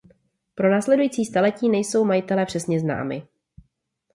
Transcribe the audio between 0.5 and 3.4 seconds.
Pro následující staletí nejsou majitelé přesně známi.